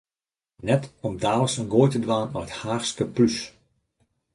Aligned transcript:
Net 0.69 0.83
om 1.07 1.13
daliks 1.23 1.57
in 1.61 1.71
goai 1.73 1.89
te 1.91 1.99
dwaan 2.05 2.27
nei 2.33 2.43
it 2.45 2.57
Haachske 2.61 3.05
plús. 3.15 3.37